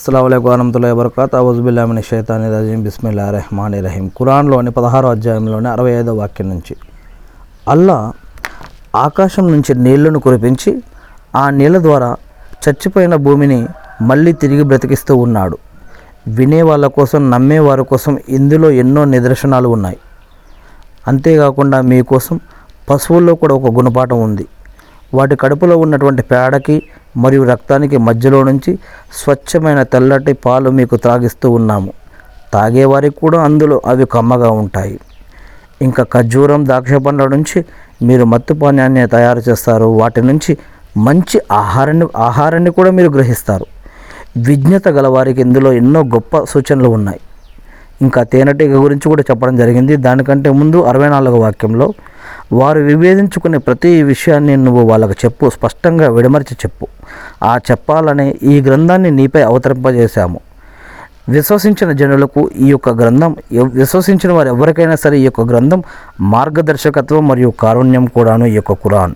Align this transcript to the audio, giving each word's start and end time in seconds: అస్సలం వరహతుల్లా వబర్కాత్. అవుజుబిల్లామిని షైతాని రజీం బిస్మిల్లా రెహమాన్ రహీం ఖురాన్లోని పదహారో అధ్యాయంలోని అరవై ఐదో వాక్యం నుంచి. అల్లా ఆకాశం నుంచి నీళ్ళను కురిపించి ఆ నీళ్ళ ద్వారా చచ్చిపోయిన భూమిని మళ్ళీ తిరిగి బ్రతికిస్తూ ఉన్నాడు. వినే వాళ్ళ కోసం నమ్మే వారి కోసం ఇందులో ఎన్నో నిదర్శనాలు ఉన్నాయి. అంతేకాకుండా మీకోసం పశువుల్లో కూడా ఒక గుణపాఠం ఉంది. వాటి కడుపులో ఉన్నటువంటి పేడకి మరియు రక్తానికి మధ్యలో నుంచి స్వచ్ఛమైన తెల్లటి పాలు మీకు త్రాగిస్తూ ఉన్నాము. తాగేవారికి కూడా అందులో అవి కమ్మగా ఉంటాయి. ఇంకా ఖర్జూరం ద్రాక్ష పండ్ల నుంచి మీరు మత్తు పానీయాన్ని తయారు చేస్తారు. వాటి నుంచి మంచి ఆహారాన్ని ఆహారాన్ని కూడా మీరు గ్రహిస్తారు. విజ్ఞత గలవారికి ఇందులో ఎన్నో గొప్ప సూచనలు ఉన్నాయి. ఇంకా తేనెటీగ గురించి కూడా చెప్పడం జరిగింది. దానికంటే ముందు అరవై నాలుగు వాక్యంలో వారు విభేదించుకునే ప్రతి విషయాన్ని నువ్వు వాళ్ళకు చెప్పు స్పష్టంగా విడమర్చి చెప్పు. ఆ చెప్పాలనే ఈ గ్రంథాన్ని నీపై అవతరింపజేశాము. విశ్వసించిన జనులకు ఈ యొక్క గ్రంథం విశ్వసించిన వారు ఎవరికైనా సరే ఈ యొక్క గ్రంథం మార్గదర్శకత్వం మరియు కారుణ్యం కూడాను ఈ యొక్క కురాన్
అస్సలం 0.00 0.44
వరహతుల్లా 0.44 0.94
వబర్కాత్. 0.94 1.34
అవుజుబిల్లామిని 1.34 2.02
షైతాని 2.02 2.58
రజీం 2.58 2.82
బిస్మిల్లా 2.82 3.30
రెహమాన్ 3.30 3.84
రహీం 3.84 4.08
ఖురాన్లోని 4.08 4.70
పదహారో 4.70 5.08
అధ్యాయంలోని 5.08 5.68
అరవై 5.68 5.90
ఐదో 5.90 6.14
వాక్యం 6.14 6.48
నుంచి. 6.48 6.76
అల్లా 7.68 8.12
ఆకాశం 8.96 9.52
నుంచి 9.52 9.74
నీళ్ళను 9.74 10.18
కురిపించి 10.18 10.82
ఆ 11.36 11.50
నీళ్ళ 11.50 11.78
ద్వారా 11.82 12.16
చచ్చిపోయిన 12.68 13.16
భూమిని 13.16 13.66
మళ్ళీ 14.02 14.32
తిరిగి 14.32 14.62
బ్రతికిస్తూ 14.62 15.16
ఉన్నాడు. 15.16 15.58
వినే 16.28 16.62
వాళ్ళ 16.62 16.86
కోసం 16.86 17.30
నమ్మే 17.30 17.58
వారి 17.58 17.84
కోసం 17.84 18.18
ఇందులో 18.28 18.70
ఎన్నో 18.70 19.04
నిదర్శనాలు 19.04 19.68
ఉన్నాయి. 19.68 19.98
అంతేకాకుండా 21.08 21.80
మీకోసం 21.80 22.40
పశువుల్లో 22.90 23.34
కూడా 23.34 23.54
ఒక 23.54 23.74
గుణపాఠం 23.74 24.22
ఉంది. 24.22 24.46
వాటి 25.14 25.36
కడుపులో 25.36 25.76
ఉన్నటువంటి 25.76 26.22
పేడకి 26.22 26.82
మరియు 27.16 27.42
రక్తానికి 27.42 27.96
మధ్యలో 27.96 28.44
నుంచి 28.44 28.78
స్వచ్ఛమైన 29.12 29.82
తెల్లటి 29.82 30.32
పాలు 30.32 30.70
మీకు 30.70 30.96
త్రాగిస్తూ 30.96 31.50
ఉన్నాము. 31.50 31.92
తాగేవారికి 32.52 33.16
కూడా 33.16 33.42
అందులో 33.42 33.82
అవి 33.86 34.04
కమ్మగా 34.04 34.50
ఉంటాయి. 34.50 35.00
ఇంకా 35.82 36.06
ఖర్జూరం 36.12 36.64
ద్రాక్ష 36.64 36.92
పండ్ల 36.92 37.26
నుంచి 37.26 37.64
మీరు 38.02 38.24
మత్తు 38.24 38.54
పానీయాన్ని 38.54 39.06
తయారు 39.06 39.42
చేస్తారు. 39.48 39.84
వాటి 39.84 40.22
నుంచి 40.22 40.58
మంచి 40.96 41.40
ఆహారాన్ని 41.52 42.06
ఆహారాన్ని 42.16 42.70
కూడా 42.70 42.90
మీరు 42.90 43.10
గ్రహిస్తారు. 43.10 43.66
విజ్ఞత 44.36 44.88
గలవారికి 44.88 45.40
ఇందులో 45.40 45.72
ఎన్నో 45.72 46.00
గొప్ప 46.00 46.44
సూచనలు 46.44 46.88
ఉన్నాయి. 46.88 47.20
ఇంకా 48.02 48.22
తేనెటీగ 48.22 48.74
గురించి 48.74 49.08
కూడా 49.08 49.22
చెప్పడం 49.30 49.56
జరిగింది. 49.56 49.96
దానికంటే 49.96 50.50
ముందు 50.50 50.82
అరవై 50.82 51.08
నాలుగు 51.08 51.36
వాక్యంలో 51.36 51.94
వారు 52.52 52.80
విభేదించుకునే 52.80 53.58
ప్రతి 53.58 54.02
విషయాన్ని 54.02 54.56
నువ్వు 54.56 54.82
వాళ్ళకు 54.82 55.14
చెప్పు 55.24 55.50
స్పష్టంగా 55.50 56.08
విడమర్చి 56.10 56.54
చెప్పు. 56.54 56.86
ఆ 57.44 57.58
చెప్పాలనే 57.70 58.34
ఈ 58.42 58.60
గ్రంథాన్ని 58.60 59.10
నీపై 59.10 59.42
అవతరింపజేశాము. 59.42 60.40
విశ్వసించిన 61.28 61.92
జనులకు 61.92 62.50
ఈ 62.56 62.68
యొక్క 62.68 62.88
గ్రంథం 62.88 63.36
విశ్వసించిన 63.80 64.32
వారు 64.32 64.48
ఎవరికైనా 64.48 64.96
సరే 64.96 65.18
ఈ 65.18 65.24
యొక్క 65.24 65.40
గ్రంథం 65.40 65.82
మార్గదర్శకత్వం 66.20 67.28
మరియు 67.28 67.52
కారుణ్యం 67.60 68.06
కూడాను 68.06 68.46
ఈ 68.46 68.54
యొక్క 68.54 68.72
కురాన్ 68.72 69.14